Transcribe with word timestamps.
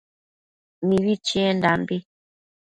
Mibi 0.87 1.13
chinunendambi 1.25 1.97